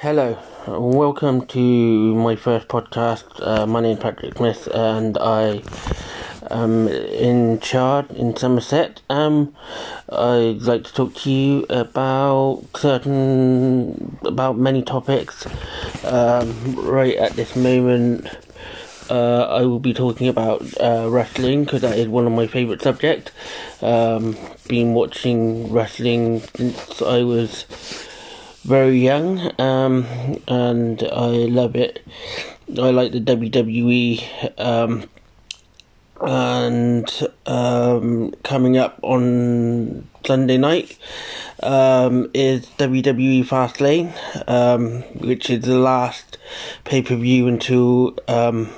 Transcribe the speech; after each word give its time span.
Hello, 0.00 0.38
welcome 0.68 1.46
to 1.46 2.14
my 2.16 2.36
first 2.36 2.68
podcast. 2.68 3.24
Uh, 3.40 3.66
my 3.66 3.80
name 3.80 3.96
is 3.96 3.98
Patrick 3.98 4.36
Smith, 4.36 4.68
and 4.74 5.16
I 5.16 5.62
am 6.50 6.86
in 6.86 7.60
Chard 7.60 8.10
in 8.10 8.36
Somerset. 8.36 9.00
Um, 9.08 9.54
I'd 10.10 10.60
like 10.60 10.84
to 10.84 10.92
talk 10.92 11.14
to 11.14 11.30
you 11.30 11.64
about 11.70 12.64
certain, 12.76 14.18
about 14.20 14.58
many 14.58 14.82
topics. 14.82 15.46
Um, 16.04 16.74
right 16.76 17.16
at 17.16 17.32
this 17.32 17.56
moment, 17.56 18.28
uh, 19.08 19.44
I 19.44 19.62
will 19.62 19.80
be 19.80 19.94
talking 19.94 20.28
about 20.28 20.62
uh, 20.78 21.08
wrestling 21.08 21.64
because 21.64 21.80
that 21.80 21.98
is 21.98 22.06
one 22.06 22.26
of 22.26 22.32
my 22.34 22.46
favourite 22.46 22.82
subjects. 22.82 23.32
Um, 23.80 24.36
been 24.68 24.92
watching 24.92 25.72
wrestling 25.72 26.40
since 26.54 27.00
I 27.00 27.22
was 27.22 27.64
very 28.66 28.98
young, 28.98 29.38
um, 29.60 30.04
and 30.48 31.00
I 31.04 31.46
love 31.46 31.76
it. 31.76 32.04
I 32.68 32.90
like 32.90 33.12
the 33.12 33.20
WWE, 33.20 34.60
um, 34.60 35.08
and 36.20 37.28
um, 37.46 38.32
coming 38.42 38.76
up 38.76 38.98
on 39.02 40.08
Sunday 40.26 40.58
night 40.58 40.98
um, 41.62 42.28
is 42.34 42.66
WWE 42.78 43.46
Fastlane, 43.46 44.12
um, 44.48 45.02
which 45.24 45.48
is 45.48 45.62
the 45.64 45.78
last 45.78 46.36
pay 46.82 47.02
per 47.02 47.14
view 47.14 47.46
until 47.46 48.18
um, 48.26 48.68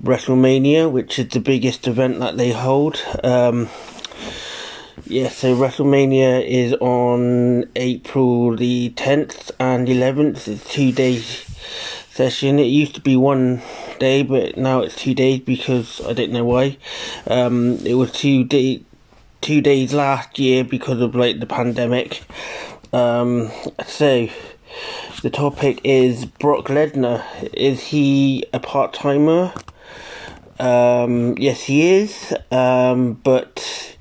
WrestleMania, 0.00 0.88
which 0.88 1.18
is 1.18 1.30
the 1.30 1.40
biggest 1.40 1.88
event 1.88 2.20
that 2.20 2.36
they 2.36 2.52
hold. 2.52 3.02
Um, 4.96 5.02
yeah, 5.06 5.28
so 5.28 5.54
WrestleMania 5.54 6.44
is 6.46 6.72
on 6.74 7.64
April 7.76 8.56
the 8.56 8.90
10th 8.90 9.50
and 9.58 9.88
11th. 9.88 10.48
It's 10.48 10.72
two 10.72 10.92
days 10.92 11.44
session. 12.10 12.58
It 12.58 12.64
used 12.64 12.94
to 12.94 13.00
be 13.00 13.16
one 13.16 13.62
day, 13.98 14.22
but 14.22 14.56
now 14.56 14.80
it's 14.80 14.96
two 14.96 15.14
days 15.14 15.40
because 15.40 16.00
I 16.06 16.12
don't 16.12 16.32
know 16.32 16.44
why. 16.44 16.78
Um, 17.26 17.78
it 17.84 17.94
was 17.94 18.12
two 18.12 18.44
day, 18.44 18.82
two 19.40 19.60
days 19.60 19.92
last 19.92 20.38
year 20.38 20.64
because 20.64 21.00
of 21.00 21.14
like 21.14 21.40
the 21.40 21.46
pandemic. 21.46 22.22
Um, 22.92 23.50
so 23.86 24.28
the 25.22 25.30
topic 25.30 25.80
is 25.84 26.24
Brock 26.24 26.66
Lesnar. 26.66 27.24
Is 27.52 27.82
he 27.82 28.44
a 28.52 28.60
part 28.60 28.94
timer? 28.94 29.52
Um, 30.58 31.36
yes, 31.36 31.62
he 31.62 31.96
is. 31.96 32.34
Um, 32.50 33.14
but 33.14 33.96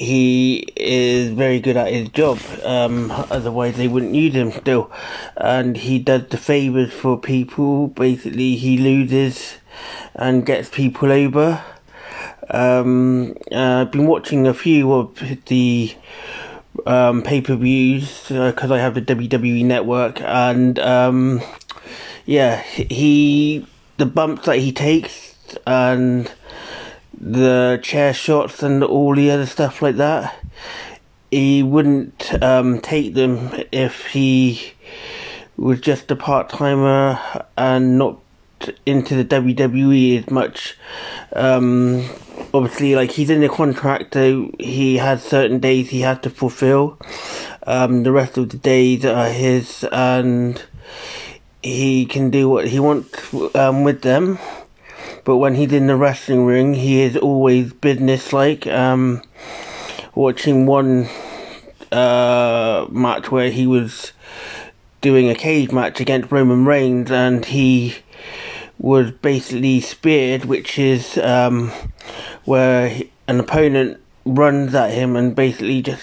he 0.00 0.64
is 0.76 1.28
very 1.28 1.60
good 1.60 1.76
at 1.76 1.92
his 1.92 2.08
job. 2.08 2.38
Um, 2.64 3.10
otherwise, 3.10 3.76
they 3.76 3.86
wouldn't 3.86 4.14
use 4.14 4.32
him 4.32 4.50
still. 4.50 4.90
And 5.36 5.76
he 5.76 5.98
does 5.98 6.26
the 6.28 6.38
favors 6.38 6.90
for 6.90 7.20
people. 7.20 7.88
Basically, 7.88 8.56
he 8.56 8.78
loses 8.78 9.58
and 10.14 10.46
gets 10.46 10.70
people 10.70 11.12
over. 11.12 11.62
Um, 12.48 13.36
uh, 13.52 13.82
I've 13.82 13.92
been 13.92 14.06
watching 14.06 14.46
a 14.46 14.54
few 14.54 14.90
of 14.90 15.22
the 15.46 15.94
um, 16.86 17.20
pay 17.20 17.42
per 17.42 17.54
views 17.54 18.22
because 18.28 18.70
uh, 18.70 18.74
I 18.74 18.78
have 18.78 18.94
the 18.94 19.02
WWE 19.02 19.66
network, 19.66 20.22
and 20.22 20.78
um, 20.78 21.42
yeah, 22.24 22.62
he 22.62 23.66
the 23.98 24.06
bumps 24.06 24.46
that 24.46 24.56
he 24.56 24.72
takes 24.72 25.36
and 25.66 26.32
the 27.18 27.80
chair 27.82 28.12
shots 28.12 28.62
and 28.62 28.82
all 28.82 29.14
the 29.14 29.30
other 29.30 29.46
stuff 29.46 29.82
like 29.82 29.96
that. 29.96 30.36
He 31.30 31.62
wouldn't 31.62 32.42
um, 32.42 32.80
take 32.80 33.14
them 33.14 33.50
if 33.70 34.06
he 34.06 34.72
was 35.56 35.80
just 35.80 36.10
a 36.10 36.16
part 36.16 36.48
timer 36.48 37.46
and 37.56 37.98
not 37.98 38.18
into 38.86 39.14
the 39.14 39.24
WWE 39.24 40.18
as 40.18 40.30
much. 40.30 40.76
Um, 41.32 42.08
obviously, 42.52 42.94
like 42.94 43.12
he's 43.12 43.30
in 43.30 43.40
the 43.40 43.48
contract, 43.48 44.14
so 44.14 44.50
he 44.58 44.96
has 44.96 45.22
certain 45.22 45.60
days 45.60 45.90
he 45.90 46.00
has 46.00 46.18
to 46.20 46.30
fulfill. 46.30 46.98
Um, 47.66 48.02
the 48.02 48.12
rest 48.12 48.38
of 48.38 48.48
the 48.48 48.58
days 48.58 49.04
are 49.04 49.28
his, 49.28 49.84
and 49.92 50.62
he 51.62 52.06
can 52.06 52.30
do 52.30 52.48
what 52.48 52.68
he 52.68 52.80
wants 52.80 53.32
um, 53.54 53.84
with 53.84 54.02
them 54.02 54.38
but 55.24 55.36
when 55.36 55.54
he's 55.54 55.72
in 55.72 55.86
the 55.86 55.96
wrestling 55.96 56.44
ring, 56.44 56.74
he 56.74 57.02
is 57.02 57.16
always 57.16 57.72
businesslike. 57.72 58.66
Um, 58.66 59.22
watching 60.14 60.66
one 60.66 61.08
uh, 61.92 62.86
match 62.90 63.30
where 63.30 63.50
he 63.50 63.66
was 63.66 64.12
doing 65.00 65.28
a 65.28 65.34
cage 65.34 65.72
match 65.72 66.00
against 66.00 66.30
Roman 66.30 66.64
Reigns, 66.64 67.10
and 67.10 67.44
he 67.44 67.96
was 68.78 69.10
basically 69.10 69.80
speared, 69.80 70.46
which 70.46 70.78
is 70.78 71.18
um, 71.18 71.70
where 72.44 73.02
an 73.28 73.40
opponent 73.40 74.00
runs 74.24 74.74
at 74.74 74.92
him 74.92 75.16
and 75.16 75.34
basically 75.34 75.82
just 75.82 76.02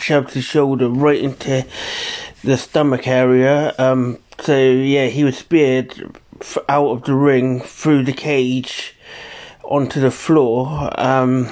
shoves 0.00 0.34
his 0.34 0.44
shoulder 0.44 0.88
right 0.88 1.20
into 1.20 1.66
the 2.42 2.56
stomach 2.56 3.06
area. 3.06 3.74
Um, 3.78 4.18
so 4.40 4.56
yeah, 4.56 5.06
he 5.06 5.24
was 5.24 5.36
speared 5.36 6.16
out 6.68 6.88
of 6.88 7.04
the 7.04 7.14
ring 7.14 7.60
through 7.60 8.04
the 8.04 8.12
cage 8.12 8.94
onto 9.64 10.00
the 10.00 10.10
floor. 10.10 10.90
Um, 11.00 11.48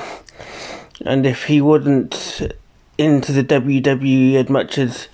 and 1.04 1.26
if 1.26 1.44
he 1.44 1.60
wasn't 1.60 2.41
into 2.98 3.32
the 3.32 3.44
WWE 3.44 4.34
as 4.34 4.48
much 4.48 4.78
as 4.78 5.08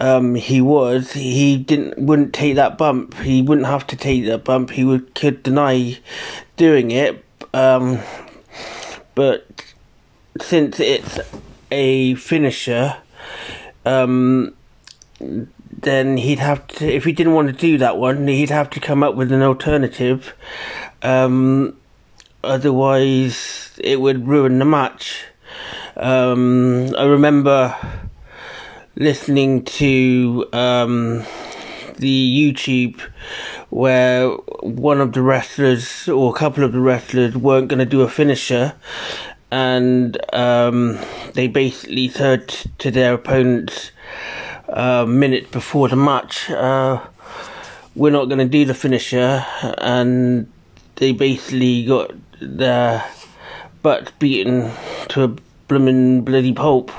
um, 0.00 0.34
he 0.34 0.60
was, 0.60 1.12
he 1.12 1.56
didn't 1.56 1.98
wouldn't 1.98 2.32
take 2.32 2.54
that 2.56 2.78
bump. 2.78 3.14
He 3.18 3.42
wouldn't 3.42 3.66
have 3.66 3.86
to 3.88 3.96
take 3.96 4.24
that 4.26 4.44
bump. 4.44 4.70
He 4.70 4.84
would 4.84 5.14
could 5.14 5.42
deny 5.42 5.98
doing 6.56 6.90
it. 6.90 7.24
Um, 7.52 8.00
but 9.14 9.46
since 10.40 10.80
it's 10.80 11.18
a 11.70 12.14
finisher, 12.14 12.96
um, 13.84 14.54
then 15.82 16.16
he'd 16.16 16.38
have 16.38 16.66
to, 16.68 16.86
if 16.86 17.04
he 17.04 17.12
didn't 17.12 17.34
want 17.34 17.48
to 17.48 17.52
do 17.52 17.78
that 17.78 17.96
one, 17.96 18.26
he'd 18.28 18.50
have 18.50 18.70
to 18.70 18.80
come 18.80 19.02
up 19.02 19.14
with 19.14 19.32
an 19.32 19.42
alternative. 19.42 20.34
Um, 21.02 21.76
otherwise, 22.44 23.78
it 23.82 24.00
would 24.00 24.26
ruin 24.26 24.58
the 24.58 24.64
match. 24.64 25.24
Um, 25.96 26.94
I 26.96 27.04
remember 27.04 27.76
listening 28.96 29.64
to 29.64 30.46
um, 30.52 31.24
the 31.96 32.52
YouTube 32.52 33.00
where 33.70 34.28
one 34.28 35.00
of 35.00 35.12
the 35.12 35.22
wrestlers 35.22 36.08
or 36.08 36.34
a 36.34 36.38
couple 36.38 36.64
of 36.64 36.72
the 36.72 36.80
wrestlers 36.80 37.36
weren't 37.36 37.68
going 37.68 37.78
to 37.78 37.84
do 37.84 38.02
a 38.02 38.08
finisher, 38.08 38.74
and 39.50 40.18
um, 40.34 40.98
they 41.34 41.48
basically 41.48 42.08
said 42.08 42.48
to 42.78 42.90
their 42.90 43.14
opponents 43.14 43.92
minute 45.06 45.50
before 45.50 45.88
the 45.88 45.96
match, 45.96 46.50
uh, 46.50 47.04
we're 47.94 48.10
not 48.10 48.26
going 48.26 48.38
to 48.38 48.44
do 48.44 48.64
the 48.64 48.74
finisher, 48.74 49.44
and 49.78 50.50
they 50.96 51.12
basically 51.12 51.84
got 51.84 52.12
their 52.40 53.04
butt 53.82 54.12
beaten 54.18 54.70
to 55.08 55.24
a 55.24 55.28
blooming 55.68 56.22
bloody 56.22 56.52
pulp. 56.52 56.90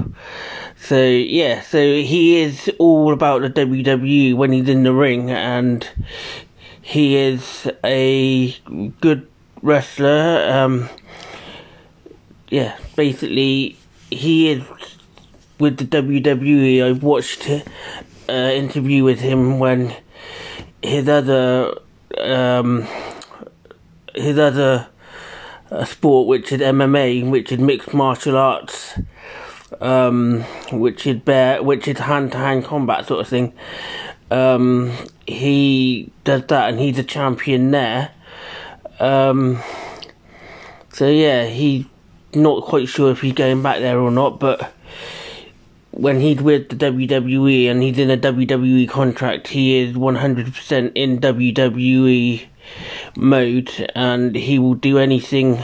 So 0.77 1.01
yeah, 1.01 1.61
so 1.61 1.77
he 1.79 2.41
is 2.41 2.69
all 2.79 3.13
about 3.13 3.41
the 3.41 3.49
WWE 3.49 4.35
when 4.35 4.51
he's 4.51 4.67
in 4.67 4.83
the 4.83 4.93
ring, 4.93 5.29
and 5.29 5.87
he 6.81 7.15
is 7.15 7.69
a 7.83 8.51
good 8.99 9.27
wrestler. 9.61 10.49
Um, 10.49 10.89
yeah, 12.49 12.77
basically 12.95 13.77
he 14.09 14.51
is 14.51 14.63
with 15.61 15.77
the 15.77 15.85
WWE. 15.85 16.83
I've 16.83 17.03
watched 17.03 17.47
an 17.47 17.63
uh, 18.27 18.51
interview 18.51 19.03
with 19.03 19.19
him 19.19 19.59
when 19.59 19.95
his 20.81 21.07
other 21.07 21.77
um, 22.17 22.87
his 24.15 24.37
other 24.39 24.87
uh, 25.69 25.85
sport, 25.85 26.27
which 26.27 26.51
is 26.51 26.59
MMA, 26.59 27.29
which 27.29 27.51
is 27.51 27.59
mixed 27.59 27.93
martial 27.93 28.35
arts, 28.35 28.99
um, 29.79 30.41
which 30.71 31.05
is 31.05 31.19
bear, 31.19 31.61
which 31.61 31.87
is 31.87 31.99
hand 31.99 32.31
to 32.31 32.39
hand 32.39 32.65
combat 32.65 33.05
sort 33.05 33.21
of 33.21 33.27
thing. 33.27 33.53
Um, 34.31 34.91
he 35.27 36.11
does 36.23 36.45
that, 36.47 36.69
and 36.69 36.79
he's 36.79 36.97
a 36.97 37.03
champion 37.03 37.69
there. 37.69 38.11
Um, 38.99 39.61
so 40.91 41.07
yeah, 41.07 41.45
he's 41.45 41.85
not 42.33 42.63
quite 42.63 42.87
sure 42.87 43.11
if 43.11 43.21
he's 43.21 43.33
going 43.33 43.61
back 43.61 43.79
there 43.79 43.99
or 43.99 44.09
not, 44.09 44.39
but 44.39 44.73
when 45.91 46.21
he's 46.21 46.41
with 46.41 46.69
the 46.69 46.75
WWE 46.75 47.69
and 47.69 47.83
he's 47.83 47.97
in 47.97 48.09
a 48.09 48.17
WWE 48.17 48.87
contract, 48.89 49.49
he 49.49 49.77
is 49.77 49.95
100% 49.95 50.91
in 50.95 51.19
WWE 51.19 52.45
mode 53.15 53.91
and 53.93 54.35
he 54.35 54.57
will 54.57 54.75
do 54.75 54.97
anything 54.97 55.63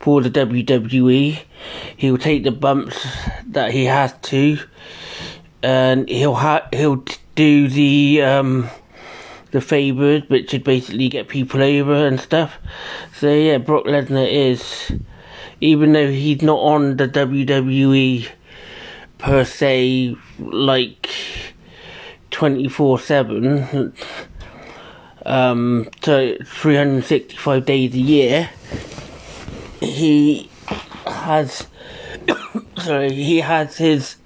for 0.00 0.20
the 0.20 0.30
WWE. 0.30 1.38
He 1.96 2.10
will 2.10 2.18
take 2.18 2.42
the 2.42 2.50
bumps 2.50 3.06
that 3.46 3.70
he 3.70 3.84
has 3.84 4.12
to 4.22 4.58
and 5.62 6.08
he'll 6.08 6.34
ha- 6.34 6.68
he'll 6.72 7.04
do 7.36 7.68
the 7.68 8.22
um, 8.22 8.68
the 9.52 9.60
favors, 9.60 10.28
which 10.28 10.50
should 10.50 10.64
basically 10.64 11.08
get 11.08 11.28
people 11.28 11.62
over 11.62 12.06
and 12.06 12.20
stuff. 12.20 12.58
So 13.14 13.32
yeah, 13.32 13.58
Brock 13.58 13.84
Lesnar 13.84 14.30
is, 14.30 14.92
even 15.60 15.92
though 15.92 16.10
he's 16.10 16.42
not 16.42 16.58
on 16.58 16.96
the 16.96 17.08
WWE 17.08 18.28
per 19.24 19.42
se, 19.42 20.14
like 20.38 21.08
twenty 22.30 22.68
four 22.68 22.98
seven, 22.98 23.94
um, 25.24 25.88
so 26.02 26.36
three 26.44 26.76
hundred 26.76 27.04
sixty 27.06 27.34
five 27.34 27.64
days 27.64 27.94
a 27.94 27.98
year, 27.98 28.50
he 29.80 30.50
has, 31.06 31.66
sorry, 32.76 33.14
he 33.14 33.40
has 33.40 33.78
his 33.78 34.16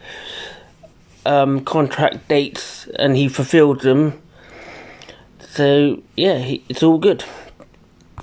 um, 1.25 1.65
contract 1.65 2.27
dates 2.27 2.89
and 2.97 3.15
he 3.15 3.29
fulfilled 3.29 3.83
them. 3.83 4.21
So 5.39 6.03
yeah, 6.17 6.57
it's 6.69 6.83
all 6.83 6.99
good. 6.99 7.25